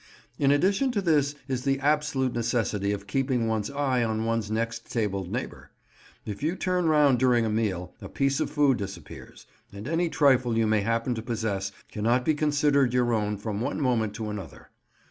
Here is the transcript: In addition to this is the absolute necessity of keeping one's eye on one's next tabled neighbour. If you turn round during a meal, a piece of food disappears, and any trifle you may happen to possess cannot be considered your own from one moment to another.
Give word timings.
In 0.39 0.49
addition 0.49 0.91
to 0.93 1.01
this 1.03 1.35
is 1.47 1.63
the 1.63 1.79
absolute 1.79 2.33
necessity 2.33 2.91
of 2.91 3.05
keeping 3.05 3.45
one's 3.45 3.69
eye 3.69 4.03
on 4.03 4.25
one's 4.25 4.49
next 4.49 4.91
tabled 4.91 5.31
neighbour. 5.31 5.69
If 6.25 6.41
you 6.41 6.55
turn 6.55 6.87
round 6.87 7.19
during 7.19 7.45
a 7.45 7.51
meal, 7.51 7.93
a 8.01 8.09
piece 8.09 8.39
of 8.39 8.49
food 8.49 8.77
disappears, 8.79 9.45
and 9.71 9.87
any 9.87 10.09
trifle 10.09 10.57
you 10.57 10.65
may 10.65 10.81
happen 10.81 11.13
to 11.13 11.21
possess 11.21 11.71
cannot 11.91 12.25
be 12.25 12.33
considered 12.33 12.95
your 12.95 13.13
own 13.13 13.37
from 13.37 13.61
one 13.61 13.79
moment 13.79 14.15
to 14.15 14.31
another. 14.31 14.71